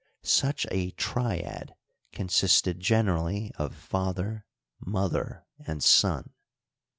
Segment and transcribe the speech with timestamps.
[0.23, 1.75] Such a triad
[2.11, 4.47] consisted generally of father,
[4.79, 6.33] mother, and son.